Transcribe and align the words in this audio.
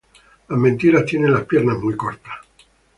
Las 0.49 0.57
mentiras 0.57 1.05
tienen 1.05 1.31
las 1.31 1.45
piernas 1.45 1.77
muy 1.77 1.95
cortas 1.95 2.33